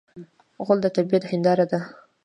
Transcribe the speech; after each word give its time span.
غول 0.65 0.79
د 0.83 0.87
طبعیت 0.95 1.23
هنداره 1.31 1.65
ده. 1.71 1.79